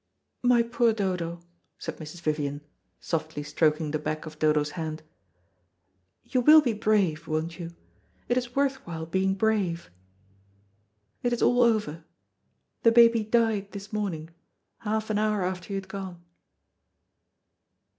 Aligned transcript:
"My 0.41 0.63
poor 0.63 0.93
Dodo," 0.93 1.41
said 1.77 1.97
Mrs. 1.97 2.21
Vivian, 2.21 2.61
softly 2.99 3.43
stroking 3.43 3.91
the 3.91 3.99
back 3.99 4.25
of 4.25 4.39
Dodo's 4.39 4.71
hand. 4.71 5.03
"You 6.23 6.41
will 6.41 6.59
be 6.59 6.73
brave, 6.73 7.27
won't 7.27 7.59
you? 7.59 7.75
It 8.27 8.35
is 8.35 8.55
worth 8.55 8.77
while 8.87 9.05
being 9.05 9.35
brave. 9.35 9.91
It 11.21 11.33
is 11.33 11.43
all 11.43 11.61
over. 11.61 12.03
The 12.81 12.91
baby 12.91 13.23
died 13.23 13.73
this 13.73 13.93
morning, 13.93 14.31
half 14.79 15.11
an 15.11 15.19
hour 15.19 15.43
after 15.43 15.71
you 15.71 15.77
had 15.77 15.87
gone." 15.87 16.25